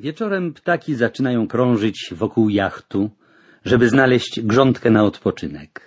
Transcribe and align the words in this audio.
Wieczorem 0.00 0.54
ptaki 0.54 0.94
zaczynają 0.94 1.48
krążyć 1.48 2.14
wokół 2.16 2.48
jachtu, 2.48 3.10
żeby 3.64 3.88
znaleźć 3.88 4.40
grządkę 4.40 4.90
na 4.90 5.04
odpoczynek. 5.04 5.80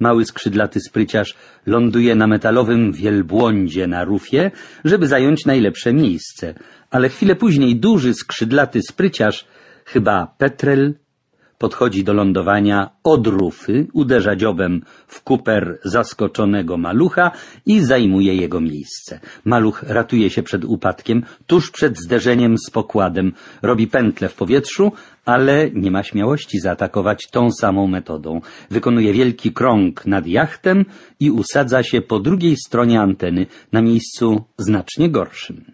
Mały 0.00 0.24
skrzydlaty 0.24 0.80
spryciarz 0.80 1.34
ląduje 1.66 2.14
na 2.14 2.26
metalowym 2.26 2.92
wielbłądzie 2.92 3.86
na 3.86 4.04
rufie, 4.04 4.50
żeby 4.84 5.06
zająć 5.06 5.46
najlepsze 5.46 5.92
miejsce, 5.92 6.54
ale 6.90 7.08
chwilę 7.08 7.36
później 7.36 7.76
duży 7.76 8.14
skrzydlaty 8.14 8.80
spryciarz, 8.88 9.46
chyba 9.84 10.34
Petrel, 10.38 10.94
podchodzi 11.58 12.04
do 12.04 12.12
lądowania 12.12 12.90
od 13.04 13.26
rufy, 13.26 13.86
uderza 13.92 14.36
dziobem 14.36 14.82
w 15.06 15.22
kuper 15.22 15.78
zaskoczonego 15.84 16.76
malucha 16.76 17.30
i 17.66 17.80
zajmuje 17.80 18.34
jego 18.34 18.60
miejsce. 18.60 19.20
Maluch 19.44 19.82
ratuje 19.82 20.30
się 20.30 20.42
przed 20.42 20.64
upadkiem, 20.64 21.22
tuż 21.46 21.70
przed 21.70 21.98
zderzeniem 21.98 22.58
z 22.58 22.70
pokładem, 22.70 23.32
robi 23.62 23.86
pętlę 23.86 24.28
w 24.28 24.34
powietrzu, 24.34 24.92
ale 25.24 25.70
nie 25.70 25.90
ma 25.90 26.02
śmiałości 26.02 26.60
zaatakować 26.60 27.28
tą 27.30 27.50
samą 27.50 27.86
metodą. 27.86 28.40
Wykonuje 28.70 29.12
wielki 29.12 29.52
krąg 29.52 30.06
nad 30.06 30.26
jachtem 30.26 30.84
i 31.20 31.30
usadza 31.30 31.82
się 31.82 32.00
po 32.00 32.20
drugiej 32.20 32.56
stronie 32.66 33.00
anteny, 33.00 33.46
na 33.72 33.82
miejscu 33.82 34.44
znacznie 34.58 35.10
gorszym. 35.10 35.64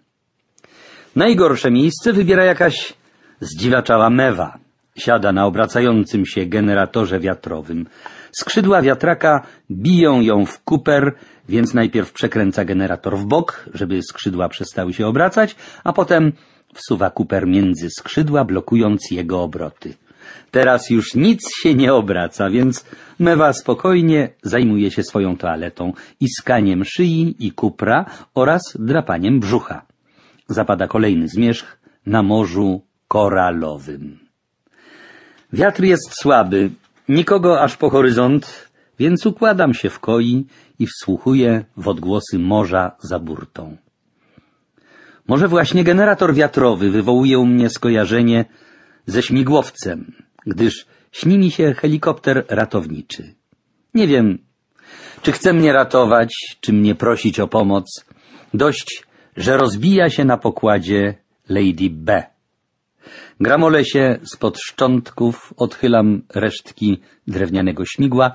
Najgorsze 1.15 1.71
miejsce 1.71 2.13
wybiera 2.13 2.45
jakaś 2.45 2.93
zdziwaczała 3.39 4.09
mewa, 4.09 4.62
Siada 4.97 5.31
na 5.31 5.45
obracającym 5.45 6.25
się 6.25 6.45
generatorze 6.45 7.19
wiatrowym. 7.19 7.85
Skrzydła 8.31 8.81
wiatraka 8.81 9.41
biją 9.71 10.21
ją 10.21 10.45
w 10.45 10.63
kuper, 10.63 11.13
więc 11.49 11.73
najpierw 11.73 12.11
przekręca 12.11 12.65
generator 12.65 13.17
w 13.17 13.25
bok, 13.25 13.69
żeby 13.73 14.01
skrzydła 14.03 14.49
przestały 14.49 14.93
się 14.93 15.07
obracać, 15.07 15.55
a 15.83 15.93
potem 15.93 16.31
wsuwa 16.73 17.09
kuper 17.09 17.47
między 17.47 17.89
skrzydła, 17.89 18.45
blokując 18.45 19.11
jego 19.11 19.41
obroty. 19.41 19.93
Teraz 20.51 20.89
już 20.89 21.15
nic 21.15 21.49
się 21.61 21.75
nie 21.75 21.93
obraca, 21.93 22.49
więc 22.49 22.85
mewa 23.19 23.53
spokojnie 23.53 24.29
zajmuje 24.43 24.91
się 24.91 25.03
swoją 25.03 25.37
toaletą, 25.37 25.93
iskaniem 26.19 26.85
szyi 26.85 27.35
i 27.39 27.51
kupra 27.51 28.05
oraz 28.35 28.61
drapaniem 28.79 29.39
brzucha. 29.39 29.85
Zapada 30.47 30.87
kolejny 30.87 31.27
zmierzch 31.27 31.79
na 32.05 32.23
morzu 32.23 32.81
koralowym. 33.07 34.22
Wiatr 35.53 35.83
jest 35.83 36.13
słaby, 36.21 36.69
nikogo 37.09 37.61
aż 37.61 37.77
po 37.77 37.89
horyzont, 37.89 38.69
więc 38.99 39.25
układam 39.25 39.73
się 39.73 39.89
w 39.89 39.99
koi 39.99 40.45
i 40.79 40.87
wsłuchuję 40.87 41.65
w 41.77 41.87
odgłosy 41.87 42.39
morza 42.39 42.91
za 42.99 43.19
burtą. 43.19 43.77
Może 45.27 45.47
właśnie 45.47 45.83
generator 45.83 46.33
wiatrowy 46.33 46.91
wywołuje 46.91 47.39
u 47.39 47.45
mnie 47.45 47.69
skojarzenie 47.69 48.45
ze 49.05 49.21
śmigłowcem, 49.21 50.13
gdyż 50.45 50.85
śni 51.11 51.37
mi 51.37 51.51
się 51.51 51.73
helikopter 51.73 52.45
ratowniczy. 52.49 53.35
Nie 53.93 54.07
wiem, 54.07 54.37
czy 55.21 55.31
chce 55.31 55.53
mnie 55.53 55.73
ratować, 55.73 56.57
czy 56.61 56.73
mnie 56.73 56.95
prosić 56.95 57.39
o 57.39 57.47
pomoc. 57.47 58.05
Dość, 58.53 59.03
że 59.37 59.57
rozbija 59.57 60.09
się 60.09 60.25
na 60.25 60.37
pokładzie 60.37 61.15
Lady 61.49 61.89
B. 61.89 62.32
Gramole 63.39 63.85
się 63.85 64.19
spod 64.23 64.59
szczątków, 64.59 65.53
odchylam 65.57 66.21
resztki 66.35 67.01
drewnianego 67.27 67.85
śmigła, 67.85 68.31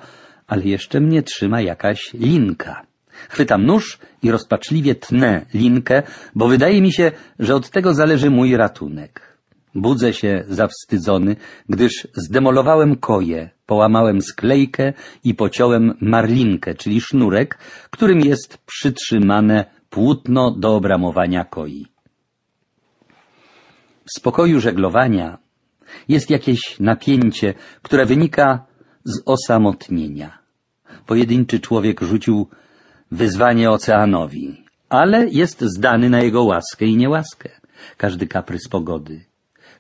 ale 0.46 0.64
jeszcze 0.64 1.00
mnie 1.00 1.22
trzyma 1.22 1.60
jakaś 1.60 2.12
linka. 2.14 2.86
Chwytam 3.28 3.66
nóż 3.66 3.98
i 4.22 4.30
rozpaczliwie 4.30 4.94
tnę 4.94 5.46
linkę, 5.54 6.02
bo 6.34 6.48
wydaje 6.48 6.82
mi 6.82 6.92
się, 6.92 7.12
że 7.38 7.54
od 7.54 7.70
tego 7.70 7.94
zależy 7.94 8.30
mój 8.30 8.56
ratunek. 8.56 9.38
Budzę 9.74 10.12
się 10.12 10.44
zawstydzony, 10.48 11.36
gdyż 11.68 12.08
zdemolowałem 12.14 12.96
koje, 12.96 13.50
połamałem 13.66 14.22
sklejkę 14.22 14.92
i 15.24 15.34
pociąłem 15.34 15.94
marlinkę, 16.00 16.74
czyli 16.74 17.00
sznurek, 17.00 17.58
którym 17.90 18.20
jest 18.20 18.58
przytrzymane 18.66 19.64
płótno 19.90 20.50
do 20.50 20.76
obramowania 20.76 21.44
koi. 21.44 21.86
W 24.08 24.18
spokoju 24.18 24.60
żeglowania 24.60 25.38
jest 26.08 26.30
jakieś 26.30 26.80
napięcie, 26.80 27.54
które 27.82 28.06
wynika 28.06 28.66
z 29.04 29.22
osamotnienia. 29.26 30.38
Pojedynczy 31.06 31.60
człowiek 31.60 32.00
rzucił 32.00 32.48
wyzwanie 33.10 33.70
oceanowi, 33.70 34.64
ale 34.88 35.28
jest 35.28 35.60
zdany 35.60 36.10
na 36.10 36.20
jego 36.22 36.44
łaskę 36.44 36.86
i 36.86 36.96
niełaskę. 36.96 37.48
Każdy 37.96 38.26
kaprys 38.26 38.68
pogody, 38.68 39.24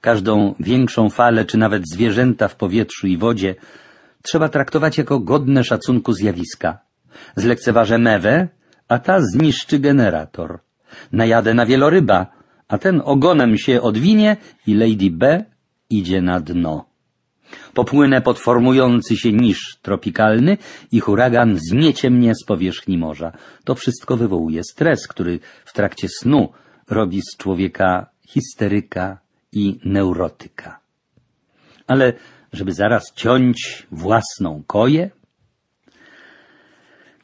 każdą 0.00 0.54
większą 0.60 1.10
falę, 1.10 1.44
czy 1.44 1.58
nawet 1.58 1.82
zwierzęta 1.92 2.48
w 2.48 2.56
powietrzu 2.56 3.06
i 3.06 3.16
wodzie 3.16 3.54
trzeba 4.22 4.48
traktować 4.48 4.98
jako 4.98 5.18
godne 5.18 5.64
szacunku 5.64 6.12
zjawiska. 6.12 6.78
Zlekceważę 7.36 7.98
mewę, 7.98 8.48
a 8.88 8.98
ta 8.98 9.20
zniszczy 9.20 9.78
generator. 9.78 10.58
Najadę 11.12 11.54
na 11.54 11.66
wieloryba, 11.66 12.37
a 12.68 12.78
ten 12.78 13.02
ogonem 13.04 13.58
się 13.58 13.80
odwinie 13.80 14.36
i 14.66 14.74
Lady 14.74 15.10
B 15.10 15.44
idzie 15.90 16.22
na 16.22 16.40
dno. 16.40 16.88
Popłynę 17.74 18.20
pod 18.20 18.38
formujący 18.38 19.16
się 19.16 19.32
niż 19.32 19.78
tropikalny 19.82 20.56
i 20.92 21.00
huragan 21.00 21.58
zmiecie 21.70 22.10
mnie 22.10 22.34
z 22.34 22.44
powierzchni 22.44 22.98
morza. 22.98 23.32
To 23.64 23.74
wszystko 23.74 24.16
wywołuje 24.16 24.62
stres, 24.64 25.08
który 25.08 25.40
w 25.64 25.72
trakcie 25.72 26.08
snu 26.08 26.52
robi 26.90 27.20
z 27.22 27.36
człowieka 27.36 28.06
histeryka 28.28 29.18
i 29.52 29.80
neurotyka. 29.84 30.80
Ale 31.86 32.12
żeby 32.52 32.72
zaraz 32.72 33.12
ciąć 33.14 33.86
własną 33.90 34.62
koję? 34.66 35.10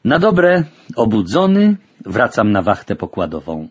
Na 0.03 0.19
dobre, 0.19 0.63
obudzony, 0.95 1.77
wracam 2.05 2.51
na 2.51 2.61
wachtę 2.61 2.95
pokładową 2.95 3.67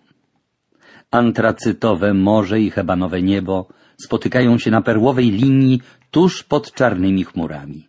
antracytowe 1.14 2.14
morze 2.14 2.60
i 2.60 2.70
hebanowe 2.70 3.22
niebo 3.22 3.68
spotykają 4.04 4.58
się 4.58 4.70
na 4.70 4.82
perłowej 4.82 5.30
linii 5.30 5.80
tuż 6.10 6.42
pod 6.42 6.72
czarnymi 6.72 7.24
chmurami. 7.24 7.88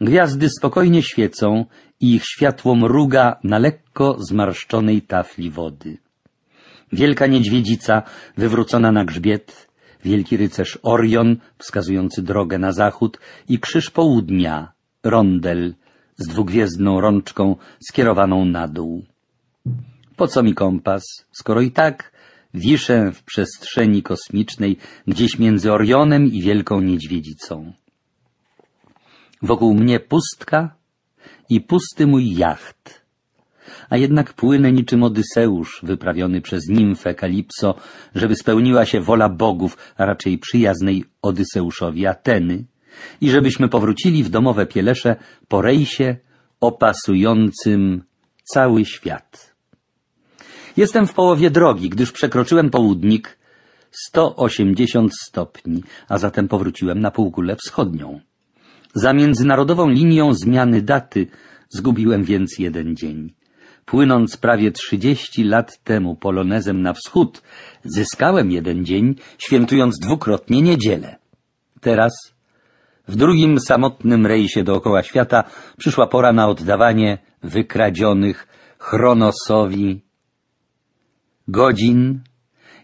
Gwiazdy 0.00 0.48
spokojnie 0.48 1.02
świecą 1.02 1.64
i 2.00 2.14
ich 2.14 2.24
światło 2.24 2.74
mruga 2.74 3.36
na 3.44 3.58
lekko 3.58 4.16
zmarszczonej 4.20 5.02
tafli 5.02 5.50
wody. 5.50 5.98
Wielka 6.92 7.26
niedźwiedzica 7.26 8.02
wywrócona 8.36 8.92
na 8.92 9.04
grzbiet, 9.04 9.68
wielki 10.04 10.36
rycerz 10.36 10.78
Orion 10.82 11.36
wskazujący 11.58 12.22
drogę 12.22 12.58
na 12.58 12.72
zachód 12.72 13.18
i 13.48 13.58
krzyż 13.58 13.90
południa, 13.90 14.72
rondel 15.02 15.74
z 16.16 16.28
dwugwiezdną 16.28 17.00
rączką 17.00 17.56
skierowaną 17.88 18.44
na 18.44 18.68
dół. 18.68 19.02
Po 20.16 20.28
co 20.28 20.42
mi 20.42 20.54
kompas, 20.54 21.02
skoro 21.32 21.60
i 21.60 21.70
tak 21.70 22.11
wiszę 22.54 23.12
w 23.12 23.22
przestrzeni 23.22 24.02
kosmicznej 24.02 24.76
gdzieś 25.06 25.38
między 25.38 25.72
Orionem 25.72 26.26
i 26.26 26.42
Wielką 26.42 26.80
Niedźwiedzicą. 26.80 27.72
Wokół 29.42 29.74
mnie 29.74 30.00
pustka 30.00 30.74
i 31.48 31.60
pusty 31.60 32.06
mój 32.06 32.34
jacht, 32.34 33.02
a 33.90 33.96
jednak 33.96 34.32
płynę 34.32 34.72
niczym 34.72 35.02
Odyseusz 35.02 35.80
wyprawiony 35.82 36.40
przez 36.40 36.68
nimfę 36.68 37.14
Kalipso, 37.14 37.74
żeby 38.14 38.36
spełniła 38.36 38.84
się 38.84 39.00
wola 39.00 39.28
bogów, 39.28 39.78
a 39.96 40.04
raczej 40.04 40.38
przyjaznej 40.38 41.04
Odyseuszowi 41.22 42.06
Ateny 42.06 42.64
i 43.20 43.30
żebyśmy 43.30 43.68
powrócili 43.68 44.24
w 44.24 44.28
domowe 44.28 44.66
pielesze 44.66 45.16
po 45.48 45.62
rejsie 45.62 46.16
opasującym 46.60 48.02
cały 48.44 48.84
świat. 48.84 49.51
Jestem 50.76 51.06
w 51.06 51.14
połowie 51.14 51.50
drogi, 51.50 51.88
gdyż 51.88 52.12
przekroczyłem 52.12 52.70
południk 52.70 53.38
180 53.90 55.12
stopni, 55.22 55.82
a 56.08 56.18
zatem 56.18 56.48
powróciłem 56.48 57.00
na 57.00 57.10
półkulę 57.10 57.56
wschodnią. 57.56 58.20
Za 58.94 59.12
międzynarodową 59.12 59.88
linią 59.88 60.34
zmiany 60.34 60.82
daty 60.82 61.26
zgubiłem 61.68 62.24
więc 62.24 62.58
jeden 62.58 62.96
dzień. 62.96 63.32
Płynąc 63.84 64.36
prawie 64.36 64.72
trzydzieści 64.72 65.44
lat 65.44 65.78
temu 65.84 66.16
polonezem 66.16 66.82
na 66.82 66.92
wschód, 66.92 67.42
zyskałem 67.84 68.50
jeden 68.50 68.84
dzień, 68.84 69.14
świętując 69.38 69.98
dwukrotnie 69.98 70.62
niedzielę. 70.62 71.16
Teraz, 71.80 72.12
w 73.08 73.16
drugim 73.16 73.60
samotnym 73.60 74.26
rejsie 74.26 74.64
dookoła 74.64 75.02
świata, 75.02 75.44
przyszła 75.78 76.06
pora 76.06 76.32
na 76.32 76.48
oddawanie 76.48 77.18
wykradzionych 77.42 78.46
Chronosowi 78.78 80.00
godzin 81.48 82.20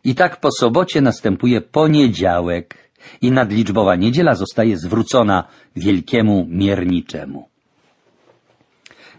i 0.05 0.15
tak 0.15 0.41
po 0.41 0.49
sobocie 0.53 1.01
następuje 1.01 1.61
poniedziałek 1.61 2.93
i 3.21 3.31
nadliczbowa 3.31 3.97
niedziela 3.97 4.35
zostaje 4.35 4.77
zwrócona 4.79 5.49
wielkiemu 5.77 6.47
mierniczemu. 6.49 7.49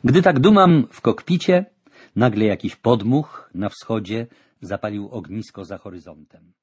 Gdy 0.03 0.21
tak 0.21 0.39
dumam 0.39 0.87
w 0.91 1.01
kokpicie, 1.01 1.65
nagle 2.15 2.45
jakiś 2.45 2.75
podmuch 2.75 3.49
na 3.53 3.69
wschodzie 3.69 4.27
zapalił 4.61 5.09
ognisko 5.09 5.65
za 5.65 5.77
horyzontem. 5.77 6.58